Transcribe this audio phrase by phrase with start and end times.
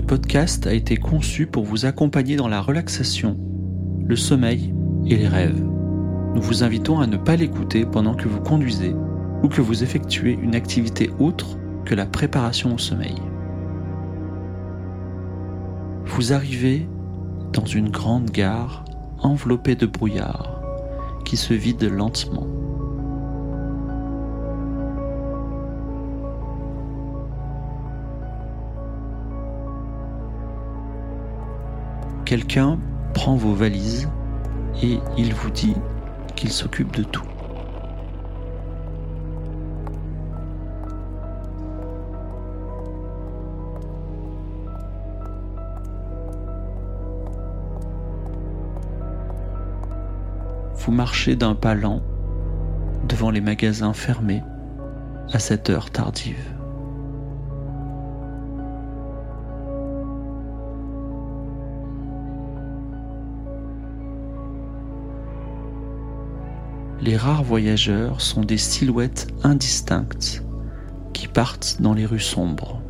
[0.00, 3.36] Ce podcast a été conçu pour vous accompagner dans la relaxation,
[4.02, 4.74] le sommeil
[5.06, 5.62] et les rêves.
[5.62, 8.94] Nous vous invitons à ne pas l'écouter pendant que vous conduisez
[9.42, 13.14] ou que vous effectuez une activité autre que la préparation au sommeil.
[16.06, 16.88] Vous arrivez
[17.52, 18.86] dans une grande gare
[19.18, 20.62] enveloppée de brouillard
[21.26, 22.46] qui se vide lentement.
[32.30, 32.78] Quelqu'un
[33.12, 34.08] prend vos valises
[34.84, 35.74] et il vous dit
[36.36, 37.24] qu'il s'occupe de tout.
[50.76, 52.00] Vous marchez d'un pas lent
[53.08, 54.44] devant les magasins fermés
[55.32, 56.59] à cette heure tardive.
[67.02, 70.42] Les rares voyageurs sont des silhouettes indistinctes
[71.14, 72.80] qui partent dans les rues sombres.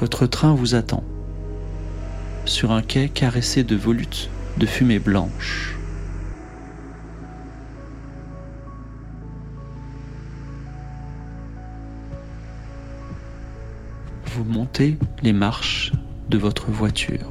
[0.00, 1.02] Votre train vous attend
[2.44, 5.76] sur un quai caressé de volutes de fumée blanche.
[14.44, 15.92] Montez les marches
[16.28, 17.28] de votre voiture.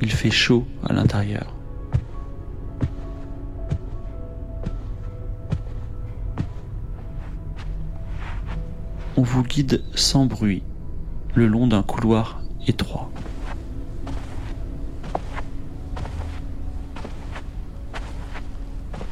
[0.00, 1.54] Il fait chaud à l'intérieur.
[9.16, 10.62] On vous guide sans bruit
[11.34, 13.10] le long d'un couloir étroit.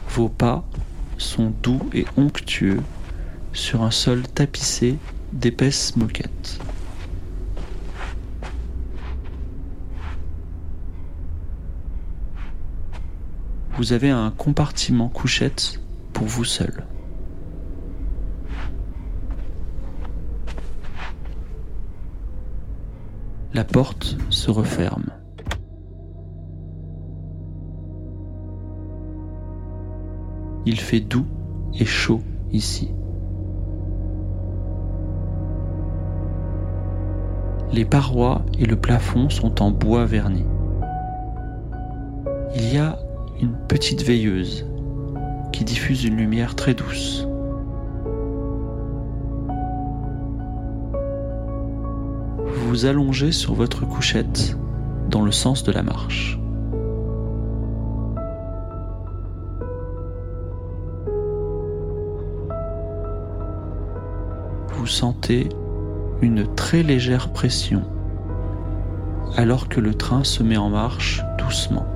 [0.08, 0.64] Vos pas
[1.18, 2.82] sont doux et onctueux
[3.52, 4.98] sur un sol tapissé
[5.32, 6.58] d'épaisses moquettes.
[13.76, 15.80] Vous avez un compartiment couchette
[16.12, 16.86] pour vous seul.
[23.54, 25.10] La porte se referme.
[30.64, 31.26] Il fait doux
[31.74, 32.22] et chaud
[32.52, 32.92] ici.
[37.72, 40.44] Les parois et le plafond sont en bois verni.
[42.54, 42.98] Il y a
[43.40, 44.66] une petite veilleuse
[45.52, 47.26] qui diffuse une lumière très douce.
[52.44, 54.54] Vous vous allongez sur votre couchette
[55.08, 56.38] dans le sens de la marche.
[64.74, 65.48] Vous sentez
[66.22, 67.82] une très légère pression
[69.36, 71.86] alors que le train se met en marche doucement.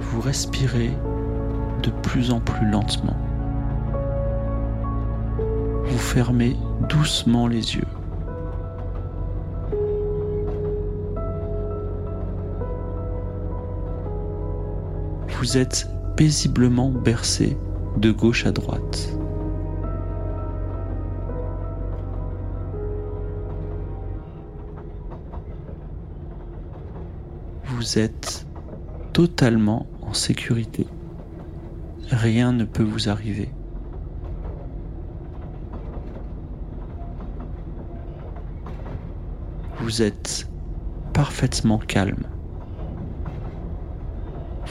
[0.00, 0.90] Vous respirez
[1.82, 3.16] de plus en plus lentement.
[5.84, 6.56] Vous fermez
[6.88, 7.87] doucement les yeux.
[15.48, 17.56] Vous êtes paisiblement bercé
[17.96, 19.08] de gauche à droite.
[27.64, 28.46] Vous êtes
[29.14, 30.86] totalement en sécurité.
[32.10, 33.48] Rien ne peut vous arriver.
[39.80, 40.46] Vous êtes
[41.14, 42.37] parfaitement calme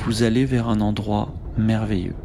[0.07, 2.15] vous allez vers un endroit merveilleux.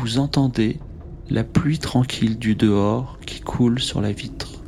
[0.00, 0.80] Vous entendez
[1.28, 4.62] la pluie tranquille du dehors qui coule sur la vitre.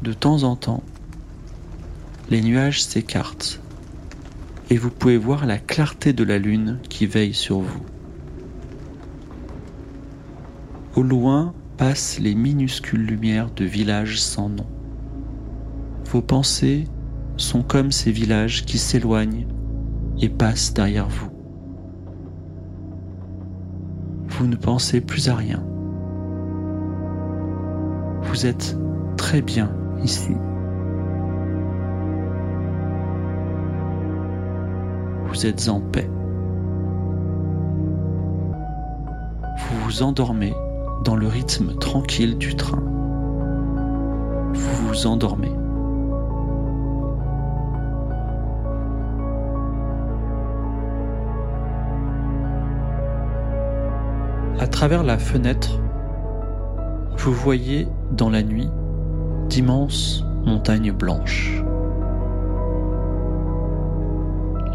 [0.00, 0.82] De temps en temps,
[2.30, 3.60] les nuages s'écartent
[4.70, 7.95] et vous pouvez voir la clarté de la lune qui veille sur vous.
[10.96, 14.64] Au loin passent les minuscules lumières de villages sans nom.
[16.10, 16.84] Vos pensées
[17.36, 19.46] sont comme ces villages qui s'éloignent
[20.22, 21.28] et passent derrière vous.
[24.30, 25.62] Vous ne pensez plus à rien.
[28.22, 28.78] Vous êtes
[29.18, 30.32] très bien ici.
[35.26, 36.08] Vous êtes en paix.
[39.58, 40.54] Vous vous endormez
[41.06, 42.82] dans le rythme tranquille du train.
[44.52, 45.52] Vous vous endormez.
[54.58, 55.78] À travers la fenêtre,
[57.18, 58.68] vous voyez dans la nuit
[59.48, 61.62] d'immenses montagnes blanches.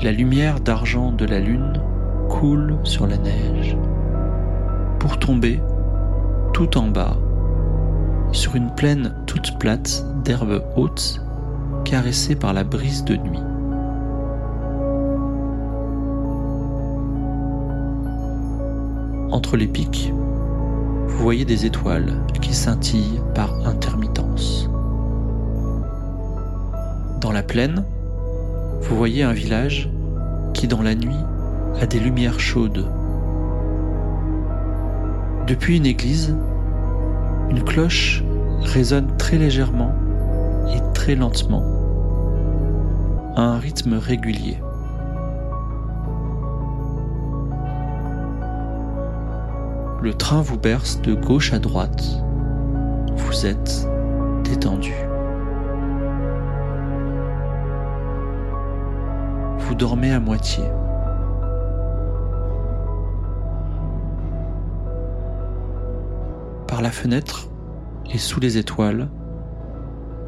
[0.01, 1.81] La lumière d'argent de la lune
[2.29, 3.75] coule sur la neige
[4.97, 5.59] pour tomber
[6.75, 7.17] en bas
[8.31, 11.21] sur une plaine toute plate d'herbes hautes
[11.85, 13.39] caressée par la brise de nuit.
[19.31, 20.13] Entre les pics,
[21.07, 24.69] vous voyez des étoiles qui scintillent par intermittence.
[27.21, 27.83] Dans la plaine,
[28.81, 29.89] vous voyez un village
[30.53, 31.15] qui dans la nuit
[31.81, 32.85] a des lumières chaudes.
[35.47, 36.35] Depuis une église,
[37.51, 38.23] une cloche
[38.61, 39.93] résonne très légèrement
[40.73, 41.65] et très lentement,
[43.35, 44.57] à un rythme régulier.
[50.01, 52.23] Le train vous berce de gauche à droite.
[53.17, 53.85] Vous êtes
[54.45, 54.93] détendu.
[59.59, 60.63] Vous dormez à moitié.
[66.81, 67.47] La fenêtre
[68.11, 69.07] et sous les étoiles,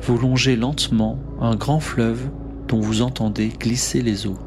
[0.01, 2.29] vous longez lentement un grand fleuve
[2.67, 4.39] dont vous entendez glisser les eaux.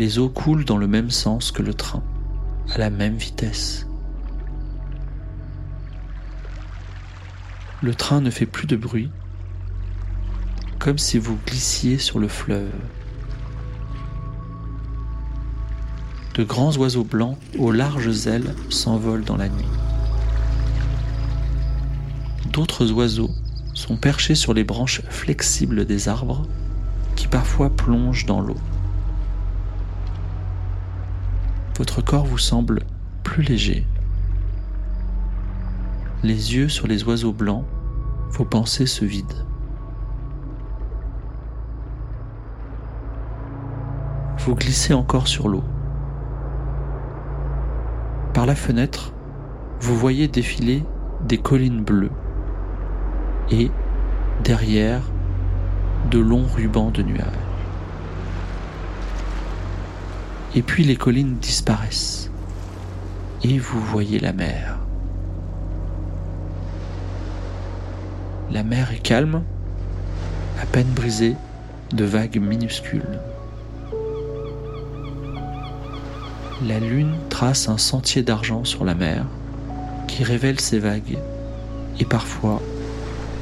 [0.00, 2.02] les eaux coulent dans le même sens que le train,
[2.74, 3.86] à la même vitesse.
[7.82, 9.10] Le train ne fait plus de bruit,
[10.78, 12.72] comme si vous glissiez sur le fleuve.
[16.34, 19.68] De grands oiseaux blancs aux larges ailes s'envolent dans la nuit.
[22.52, 23.30] D'autres oiseaux
[23.74, 26.46] sont perchés sur les branches flexibles des arbres
[27.16, 28.56] qui parfois plongent dans l'eau
[31.80, 32.80] votre corps vous semble
[33.24, 33.86] plus léger.
[36.22, 37.64] Les yeux sur les oiseaux blancs,
[38.32, 39.46] vos pensées se vident.
[44.40, 45.64] Vous glissez encore sur l'eau.
[48.40, 49.12] Par la fenêtre,
[49.80, 50.82] vous voyez défiler
[51.28, 52.10] des collines bleues
[53.50, 53.70] et,
[54.42, 55.02] derrière,
[56.10, 57.26] de longs rubans de nuages
[60.54, 62.30] et puis les collines disparaissent,
[63.44, 64.78] et vous voyez la mer.
[68.50, 69.42] La mer est calme,
[70.62, 71.36] à peine brisée
[71.92, 73.20] de vagues minuscules.
[76.66, 79.24] La lune trace un sentier d'argent sur la mer
[80.08, 81.18] qui révèle ces vagues
[81.98, 82.60] et parfois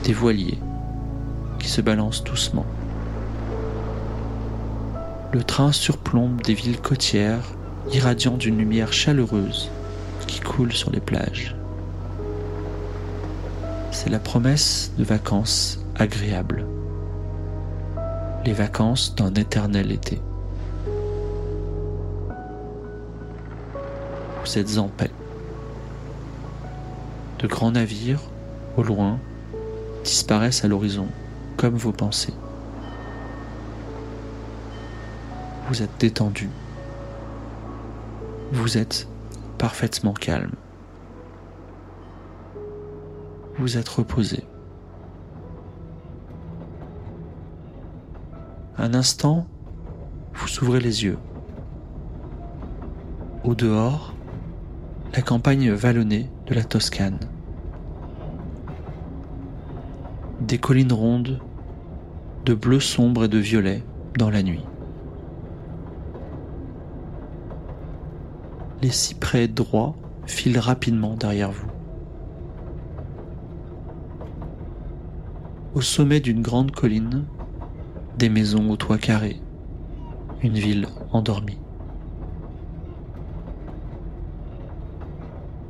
[0.04, 0.58] des voiliers
[1.58, 2.66] qui se balancent doucement
[5.32, 7.44] le train surplombe des villes côtières,
[7.92, 9.70] irradiant d'une lumière chaleureuse
[10.26, 11.54] qui coule sur les plages.
[13.90, 16.66] C'est la promesse de vacances agréables.
[18.46, 20.20] Les vacances d'un éternel été.
[24.48, 25.10] Vous êtes en paix.
[27.38, 28.22] De grands navires,
[28.78, 29.18] au loin,
[30.04, 31.06] disparaissent à l'horizon
[31.58, 32.32] comme vos pensées.
[35.68, 36.48] vous êtes détendu.
[38.52, 39.06] Vous êtes
[39.58, 40.54] parfaitement calme.
[43.58, 44.44] Vous êtes reposé.
[48.78, 49.46] Un instant,
[50.32, 51.18] vous ouvrez les yeux.
[53.44, 54.14] Au dehors,
[55.14, 57.18] la campagne vallonnée de la Toscane.
[60.40, 61.40] Des collines rondes,
[62.44, 63.82] de bleu sombre et de violet
[64.16, 64.64] dans la nuit.
[68.82, 69.96] les cyprès droits
[70.26, 71.66] filent rapidement derrière vous.
[75.74, 77.24] Au sommet d'une grande colline,
[78.18, 79.40] des maisons aux toits carrés,
[80.42, 81.58] une ville endormie.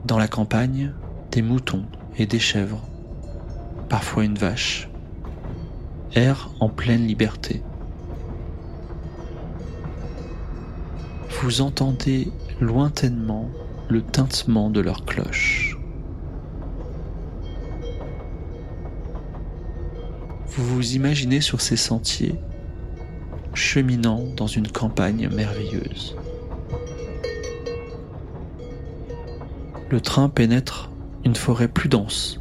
[0.08, 0.94] Dans la campagne,
[1.32, 1.84] des moutons
[2.16, 2.80] et des chèvres,
[3.90, 4.88] parfois une vache,
[6.14, 7.62] errent en pleine liberté.
[11.42, 13.50] Vous entendez lointainement
[13.90, 15.76] le tintement de leurs cloches.
[20.46, 22.40] Vous vous imaginez sur ces sentiers,
[23.52, 26.17] cheminant dans une campagne merveilleuse.
[29.90, 30.90] Le train pénètre
[31.24, 32.40] une forêt plus dense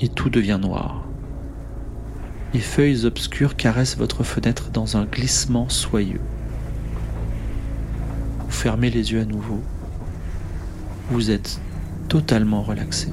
[0.00, 1.02] et tout devient noir.
[2.54, 6.20] Les feuilles obscures caressent votre fenêtre dans un glissement soyeux.
[8.44, 9.60] Vous fermez les yeux à nouveau.
[11.10, 11.60] Vous êtes
[12.08, 13.12] totalement relaxé.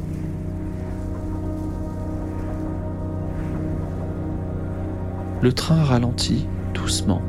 [5.41, 7.23] Le train ralentit doucement.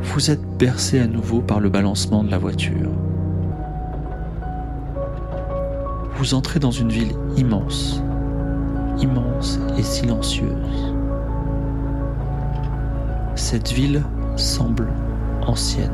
[0.00, 2.90] Vous êtes bercé à nouveau par le balancement de la voiture.
[6.24, 8.02] Vous entrez dans une ville immense,
[8.98, 10.94] immense et silencieuse.
[13.34, 14.02] Cette ville
[14.34, 14.88] semble
[15.46, 15.90] ancienne.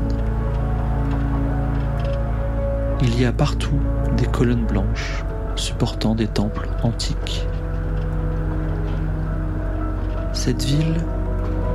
[3.01, 3.75] Il y a partout
[4.15, 5.25] des colonnes blanches
[5.57, 7.45] supportant des temples antiques.
[10.31, 11.03] Cette ville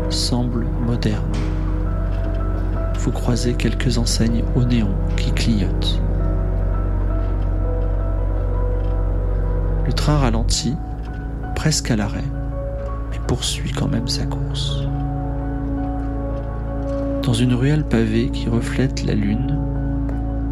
[0.09, 1.31] semble moderne.
[3.01, 6.01] Vous croisez quelques enseignes au néon qui clignotent.
[9.87, 10.77] Le train ralentit,
[11.55, 12.25] presque à l'arrêt,
[13.13, 14.83] mais poursuit quand même sa course.
[17.23, 19.57] Dans une ruelle pavée qui reflète la lune,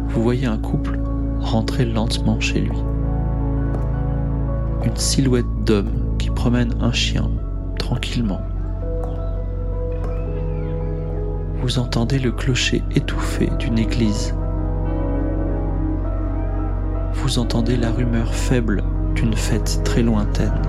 [0.07, 0.99] vous voyez un couple
[1.41, 2.77] rentrer lentement chez lui.
[4.85, 7.29] Une silhouette d'homme qui promène un chien
[7.77, 8.41] tranquillement.
[11.61, 14.33] Vous entendez le clocher étouffé d'une église.
[17.15, 18.83] Vous entendez la rumeur faible
[19.15, 20.61] d'une fête très lointaine.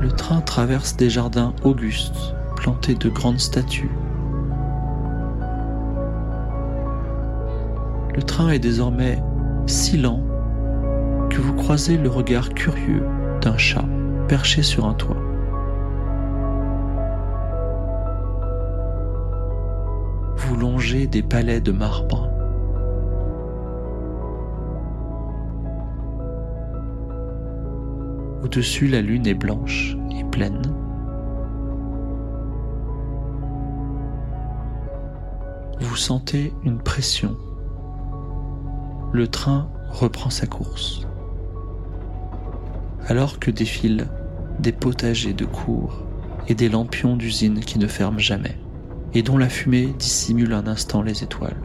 [0.00, 3.90] Le train traverse des jardins augustes plantés de grandes statues.
[8.14, 9.22] Le train est désormais
[9.66, 10.20] si lent
[11.30, 13.04] que vous croisez le regard curieux
[13.40, 13.84] d'un chat
[14.28, 15.16] perché sur un toit.
[20.36, 22.29] Vous longez des palais de marbre.
[28.42, 30.62] Au-dessus, la lune est blanche et pleine.
[35.80, 37.36] Vous sentez une pression.
[39.12, 41.06] Le train reprend sa course
[43.10, 44.06] alors que défilent
[44.60, 46.04] des potagers de cour
[46.46, 48.56] et des lampions d'usine qui ne ferment jamais,
[49.14, 51.56] et dont la fumée dissimule un instant les étoiles.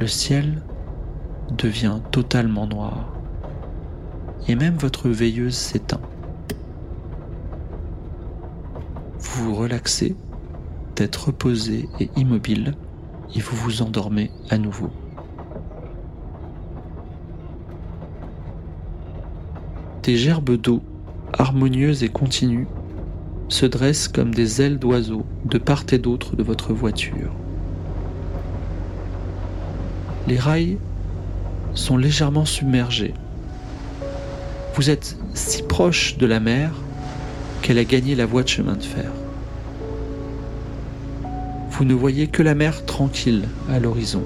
[0.00, 0.62] Le ciel
[1.56, 3.14] devient totalement noir,
[4.48, 6.00] et même votre veilleuse s'éteint.
[9.18, 10.16] Vous vous relaxez,
[10.94, 12.74] tête reposée et immobile,
[13.34, 14.90] et vous vous endormez à nouveau.
[20.02, 20.82] Des gerbes d'eau,
[21.32, 22.66] harmonieuses et continues,
[23.48, 27.32] se dressent comme des ailes d'oiseaux de part et d'autre de votre voiture.
[30.26, 30.78] Les rails
[31.74, 33.14] sont légèrement submergés.
[34.74, 36.70] Vous êtes si proche de la mer
[37.60, 39.10] qu'elle a gagné la voie de chemin de fer.
[41.70, 44.22] Vous ne voyez que la mer tranquille à l'horizon,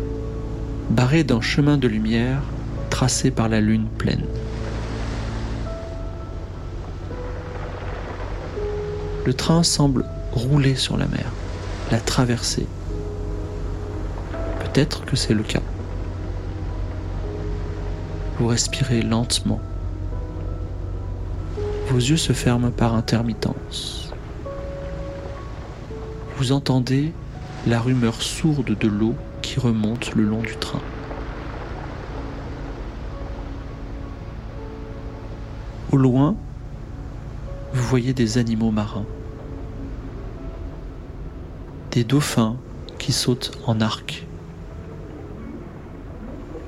[0.90, 2.42] barrée d'un chemin de lumière
[2.90, 4.24] tracé par la lune pleine.
[9.24, 11.32] Le train semble rouler sur la mer,
[11.90, 12.66] la traverser.
[14.60, 15.62] Peut-être que c'est le cas.
[18.38, 19.60] Vous respirez lentement.
[21.88, 24.12] Vos yeux se ferment par intermittence.
[26.36, 27.12] Vous entendez
[27.66, 30.82] la rumeur sourde de l'eau qui remonte le long du train.
[35.92, 36.36] Au loin,
[37.72, 39.06] vous voyez des animaux marins
[41.96, 42.58] des dauphins
[42.98, 44.26] qui sautent en arc.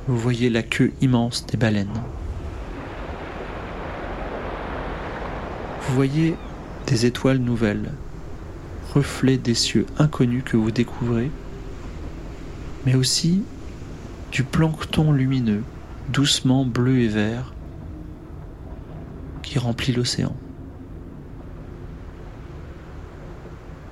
[0.07, 2.01] Vous voyez la queue immense des baleines.
[5.89, 6.37] Vous voyez
[6.87, 7.93] des étoiles nouvelles,
[8.93, 11.31] reflets des cieux inconnus que vous découvrez,
[12.85, 13.43] mais aussi
[14.31, 15.63] du plancton lumineux,
[16.11, 17.55] doucement bleu et vert,
[19.43, 20.37] qui remplit l'océan.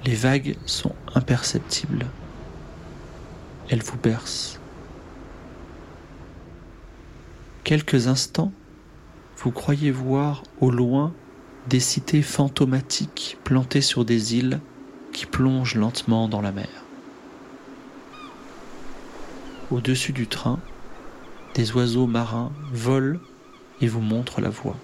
[0.04, 2.04] Les vagues sont imperceptibles.
[3.70, 4.60] Elles vous bercent.
[7.64, 8.52] Quelques instants,
[9.38, 11.14] vous croyez voir au loin
[11.68, 14.60] des cités fantomatiques plantées sur des îles
[15.12, 16.68] qui plonge lentement dans la mer.
[19.70, 20.60] Au-dessus du train,
[21.54, 23.18] des oiseaux marins volent
[23.80, 24.76] et vous montrent la voie.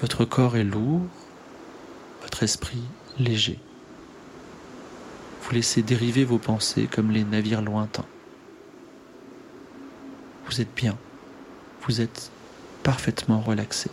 [0.00, 1.02] Votre corps est lourd,
[2.22, 2.82] votre esprit
[3.18, 3.58] léger.
[5.42, 8.06] Vous laissez dériver vos pensées comme les navires lointains.
[10.46, 10.96] Vous êtes bien,
[11.86, 12.30] vous êtes
[12.82, 13.90] parfaitement relaxé.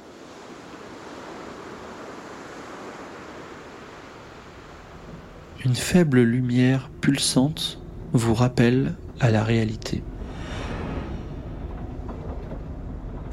[5.67, 7.81] Une faible lumière pulsante
[8.13, 10.01] vous rappelle à la réalité.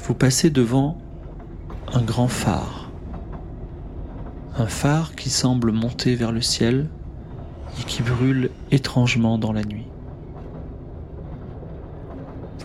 [0.01, 0.97] Vous passez devant
[1.93, 2.91] un grand phare.
[4.57, 6.89] Un phare qui semble monter vers le ciel
[7.79, 9.87] et qui brûle étrangement dans la nuit.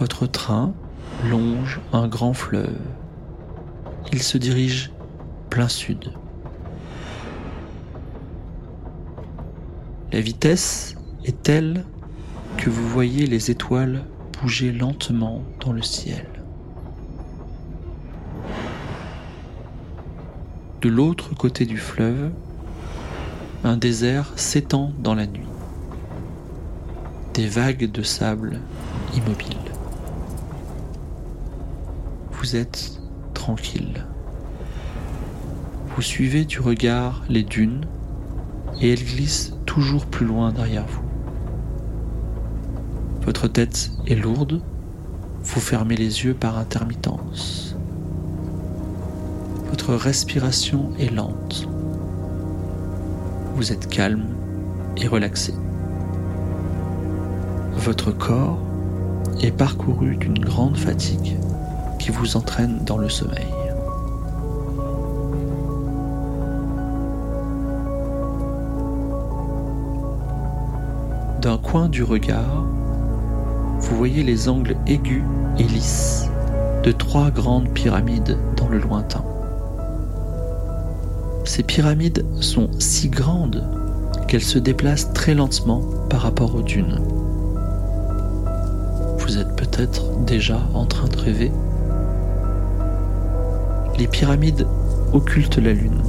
[0.01, 0.73] Votre train
[1.31, 2.77] longe un grand fleuve.
[4.11, 4.91] Il se dirige
[5.49, 6.11] plein sud.
[10.13, 11.85] La vitesse est telle
[12.57, 14.03] que vous voyez les étoiles
[14.41, 16.27] bouger lentement dans le ciel.
[20.81, 22.33] De l'autre côté du fleuve,
[23.63, 25.47] un désert s'étend dans la nuit.
[27.35, 28.59] Des vagues de sable
[29.15, 29.57] immobiles.
[32.33, 33.01] Vous êtes
[33.33, 34.07] tranquille.
[35.95, 37.87] Vous suivez du regard les dunes
[38.81, 41.03] et elles glissent toujours plus loin derrière vous.
[43.23, 44.61] Votre tête est lourde,
[45.43, 47.77] vous fermez les yeux par intermittence.
[49.71, 51.69] Votre respiration est lente.
[53.55, 54.27] Vous êtes calme
[54.97, 55.55] et relaxé.
[57.77, 58.59] Votre corps
[59.41, 61.37] est parcouru d'une grande fatigue
[61.99, 63.47] qui vous entraîne dans le sommeil.
[71.71, 72.65] Coin du regard,
[73.79, 75.23] vous voyez les angles aigus
[75.57, 76.29] et lisses
[76.83, 79.23] de trois grandes pyramides dans le lointain.
[81.45, 83.63] Ces pyramides sont si grandes
[84.27, 86.99] qu'elles se déplacent très lentement par rapport aux dunes.
[89.19, 91.53] Vous êtes peut-être déjà en train de rêver.
[93.97, 94.67] Les pyramides
[95.13, 96.03] occultent la lune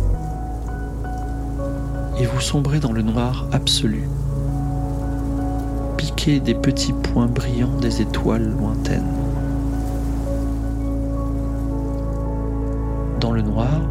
[2.19, 4.07] et vous sombrez dans le noir absolu
[6.21, 9.11] des petits points brillants des étoiles lointaines.
[13.19, 13.81] Dans le noir,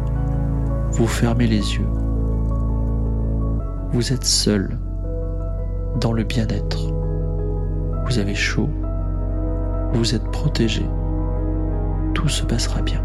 [0.91, 1.87] vous fermez les yeux.
[3.91, 4.77] Vous êtes seul,
[5.99, 6.93] dans le bien-être.
[8.05, 8.69] Vous avez chaud,
[9.93, 10.85] vous êtes protégé.
[12.13, 13.03] Tout se passera bien.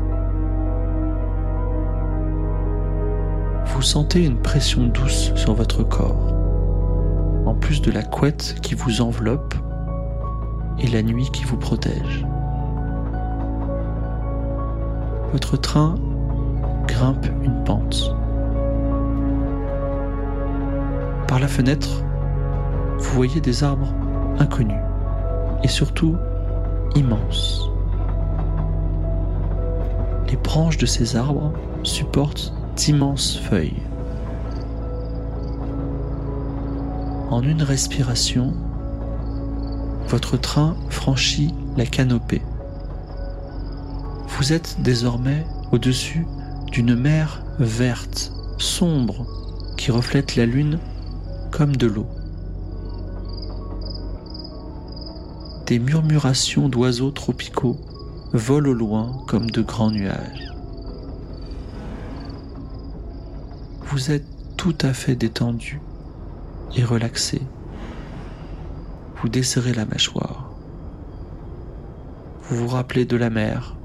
[3.67, 6.36] Vous sentez une pression douce sur votre corps
[7.47, 9.55] en plus de la couette qui vous enveloppe
[10.79, 12.27] et la nuit qui vous protège.
[15.33, 15.95] Votre train
[16.87, 18.15] grimpe une pente.
[21.29, 22.03] Par la fenêtre,
[22.99, 23.93] vous voyez des arbres
[24.39, 24.81] inconnus
[25.63, 26.17] et surtout
[26.95, 27.71] immenses.
[30.29, 33.86] Les branches de ces arbres supportent d'immenses feuilles.
[37.29, 38.55] En une respiration,
[40.07, 42.43] votre train franchit la canopée.
[44.29, 46.25] Vous êtes désormais au-dessus
[46.71, 49.27] d'une mer verte, sombre,
[49.77, 50.79] qui reflète la lune
[51.51, 52.07] comme de l'eau.
[55.67, 57.77] Des murmurations d'oiseaux tropicaux
[58.35, 60.53] volent au loin comme de grands nuages.
[63.91, 65.81] Vous êtes tout à fait détendu
[66.75, 67.43] et relaxé.
[69.17, 70.51] Vous desserrez la mâchoire.
[72.49, 73.77] Vous vous rappelez de la mer,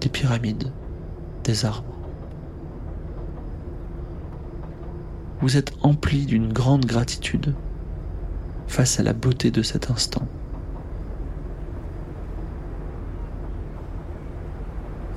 [0.00, 0.72] des pyramides,
[1.44, 1.94] des arbres.
[5.40, 7.54] Vous êtes empli d'une grande gratitude
[8.68, 10.26] face à la beauté de cet instant.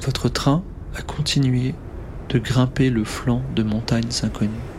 [0.01, 0.63] Votre train
[0.95, 1.75] a continué
[2.29, 4.74] de grimper le flanc de montagnes inconnues.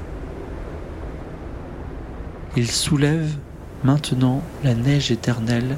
[2.58, 3.36] Il soulève
[3.84, 5.76] maintenant la neige éternelle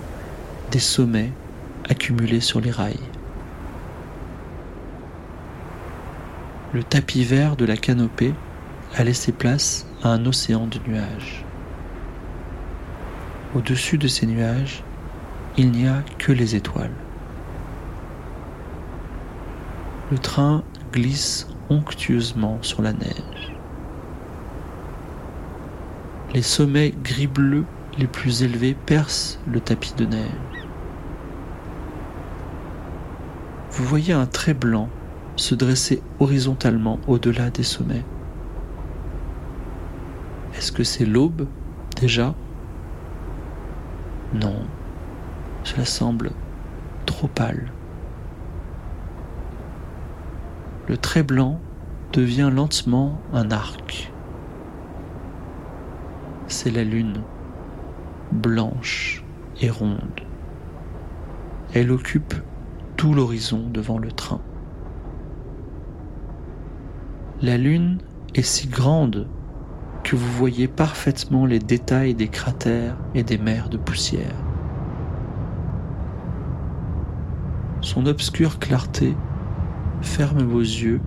[0.71, 1.33] des sommets
[1.89, 3.01] accumulés sur les rails.
[6.73, 8.33] Le tapis vert de la canopée
[8.95, 11.45] a laissé place à un océan de nuages.
[13.57, 14.85] Au-dessus de ces nuages,
[15.57, 16.95] il n'y a que les étoiles.
[20.13, 20.63] Le train
[20.93, 23.58] glisse onctueusement sur la neige.
[26.35, 27.65] Les sommets gris-bleu
[27.97, 30.31] les plus élevés percent le tapis de neige.
[33.71, 34.91] Vous voyez un trait blanc
[35.37, 38.05] se dresser horizontalement au-delà des sommets.
[40.55, 41.47] Est-ce que c'est l'aube
[41.97, 42.35] déjà?
[44.35, 44.67] Non,
[45.65, 46.33] cela semble
[47.07, 47.73] trop pâle.
[50.89, 51.59] Le trait blanc
[52.13, 54.13] devient lentement un arc.
[56.51, 57.21] C'est la lune,
[58.33, 59.23] blanche
[59.61, 60.23] et ronde.
[61.75, 62.33] Elle occupe
[62.97, 64.41] tout l'horizon devant le train.
[67.43, 67.99] La lune
[68.35, 69.29] est si grande
[70.05, 74.35] que vous voyez parfaitement les détails des cratères et des mers de poussière.
[77.83, 79.15] Son obscure clarté
[80.01, 81.03] ferme vos yeux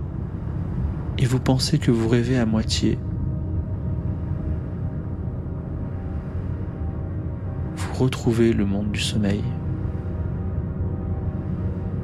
[1.18, 3.00] et vous pensez que vous rêvez à moitié.
[8.02, 9.44] Vous retrouvez le monde du sommeil.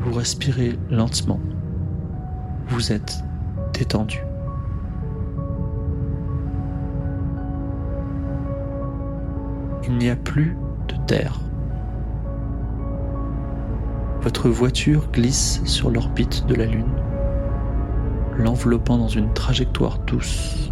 [0.01, 1.39] Vous respirez lentement.
[2.67, 3.23] Vous êtes
[3.73, 4.19] détendu.
[9.88, 10.55] Il n'y a plus
[10.88, 11.39] de terre.
[14.21, 16.93] Votre voiture glisse sur l'orbite de la Lune
[18.38, 20.71] l'enveloppant dans une trajectoire douce.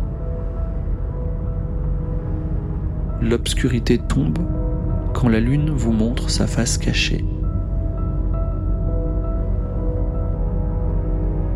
[3.22, 4.38] L'obscurité tombe
[5.30, 7.26] la lune vous montre sa face cachée.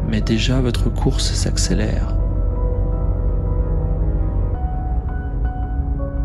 [0.07, 2.15] Mais déjà votre course s'accélère.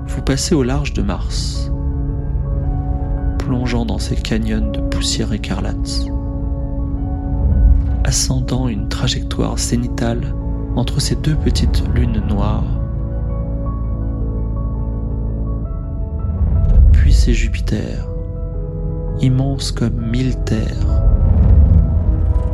[0.07, 1.71] Vous passez au large de Mars,
[3.39, 6.09] plongeant dans ces canyons de poussière écarlate
[8.05, 10.35] ascendant une trajectoire zénitale
[10.77, 12.74] entre ces deux petites lunes noires.
[17.33, 18.07] Jupiter,
[19.21, 21.03] immense comme mille terres,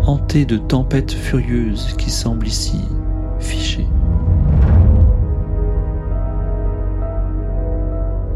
[0.07, 2.81] hanté de tempêtes furieuses qui semblent ici
[3.41, 3.89] fichées.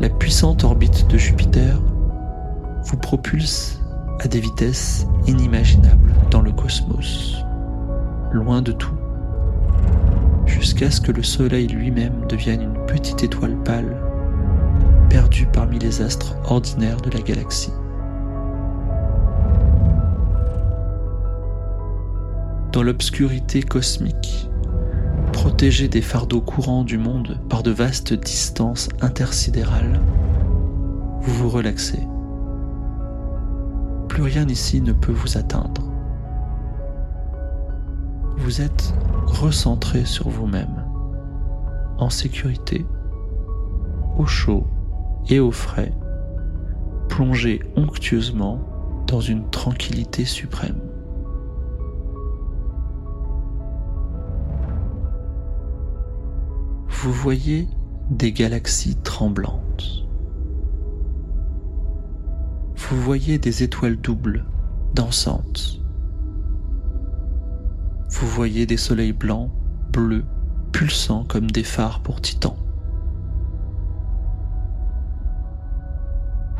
[0.01, 1.81] La puissante orbite de Jupiter
[2.85, 3.81] vous propulse
[4.20, 7.44] à des vitesses inimaginables dans le cosmos,
[8.33, 8.97] loin de tout,
[10.47, 14.04] jusqu'à ce que le Soleil lui-même devienne une petite étoile pâle,
[15.14, 17.72] perdue parmi les astres ordinaires de la galaxie.
[22.72, 24.50] Dans l'obscurité cosmique,
[25.33, 30.00] protégé des fardeaux courants du monde par de vastes distances intersidérales,
[31.20, 32.00] vous vous relaxez
[34.09, 35.83] plus rien ici ne peut vous atteindre.
[38.37, 38.92] Vous êtes
[39.27, 40.85] recentré sur vous-même,
[41.98, 42.85] en sécurité,
[44.18, 44.66] au chaud
[45.29, 45.93] et au frais,
[47.09, 48.61] plongé onctueusement
[49.07, 50.81] dans une tranquillité suprême.
[56.89, 57.69] Vous voyez
[58.11, 60.05] des galaxies tremblantes
[62.91, 64.45] vous voyez des étoiles doubles,
[64.95, 65.81] dansantes.
[68.11, 69.51] Vous voyez des soleils blancs,
[69.91, 70.25] bleus,
[70.71, 72.59] pulsants comme des phares pour titans.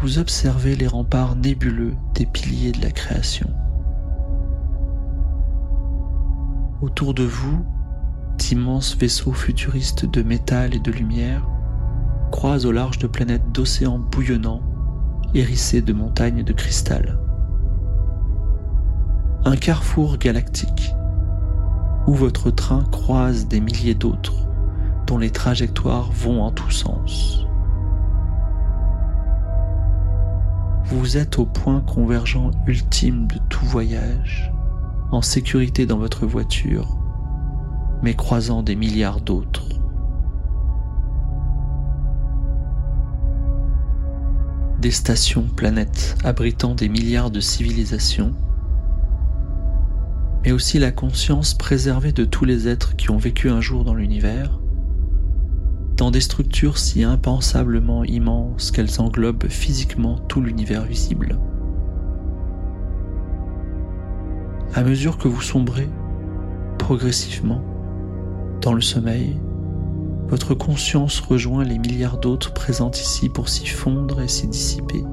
[0.00, 3.48] Vous observez les remparts nébuleux des piliers de la création.
[6.83, 7.64] Autour de vous,
[8.37, 11.46] d'immenses vaisseaux futuristes de métal et de lumière
[12.30, 14.62] croisent au large de planètes d'océans bouillonnants
[15.35, 17.18] hérissé de montagnes de cristal.
[19.44, 20.94] Un carrefour galactique
[22.07, 24.46] où votre train croise des milliers d'autres
[25.07, 27.46] dont les trajectoires vont en tous sens.
[30.87, 34.53] Vous êtes au point convergent ultime de tout voyage,
[35.11, 36.99] en sécurité dans votre voiture,
[38.03, 39.68] mais croisant des milliards d'autres.
[44.85, 48.35] des stations planètes abritant des milliards de civilisations,
[50.44, 53.94] mais aussi la conscience préservée de tous les êtres qui ont vécu un jour dans
[53.94, 54.61] l'univers,
[55.96, 61.38] dans des structures si impensablement immenses qu'elles englobent physiquement tout l'univers visible.
[64.74, 65.88] À mesure que vous sombrez
[66.78, 67.62] progressivement
[68.61, 69.40] dans le sommeil,
[70.28, 75.04] votre conscience rejoint les milliards d'autres présentes ici pour s'y fondre et s'y dissiper.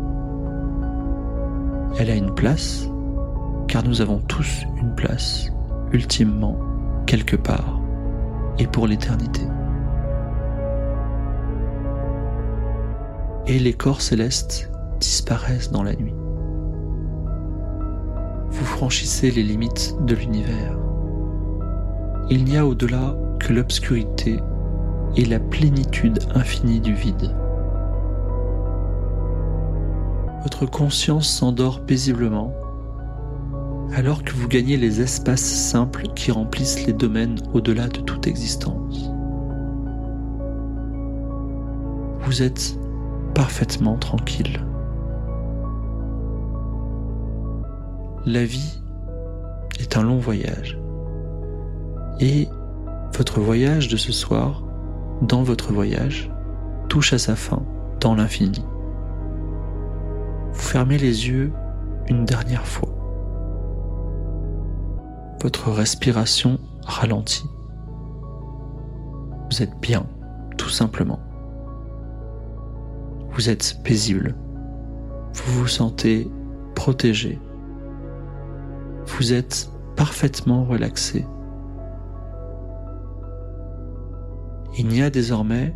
[2.00, 2.88] Elle a une place,
[3.68, 5.52] car nous avons tous une place,
[5.92, 6.58] ultimement,
[7.06, 7.80] quelque part,
[8.58, 9.42] et pour l'éternité.
[13.52, 16.14] Et les corps célestes disparaissent dans la nuit.
[18.50, 20.78] Vous franchissez les limites de l'univers.
[22.30, 24.40] Il n'y a au-delà que l'obscurité
[25.18, 27.36] et la plénitude infinie du vide.
[30.44, 32.54] Votre conscience s'endort paisiblement
[33.94, 39.12] alors que vous gagnez les espaces simples qui remplissent les domaines au-delà de toute existence.
[42.22, 42.81] Vous êtes
[43.34, 44.66] parfaitement tranquille.
[48.26, 48.82] La vie
[49.80, 50.80] est un long voyage.
[52.20, 52.48] Et
[53.18, 54.64] votre voyage de ce soir,
[55.22, 56.32] dans votre voyage,
[56.88, 57.64] touche à sa fin
[58.00, 58.64] dans l'infini.
[60.54, 61.52] Vous fermez les yeux
[62.10, 62.90] une dernière fois.
[65.42, 67.50] Votre respiration ralentit.
[69.50, 70.06] Vous êtes bien,
[70.58, 71.20] tout simplement.
[73.34, 74.36] Vous êtes paisible.
[75.34, 76.28] Vous vous sentez
[76.76, 77.40] protégé.
[79.08, 81.26] Vous êtes parfaitement relaxé.
[84.78, 85.76] Il n'y a désormais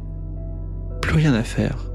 [1.02, 1.92] plus rien à faire,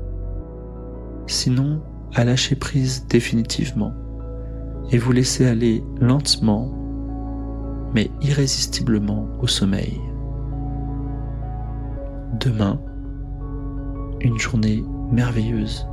[1.26, 1.82] sinon
[2.14, 3.94] à lâcher prise définitivement
[4.92, 6.80] et vous laisser aller lentement
[7.94, 10.00] mais irrésistiblement au sommeil.
[12.38, 12.80] Demain,
[14.20, 15.86] une journée merveilleuse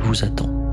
[0.00, 0.65] vous attend.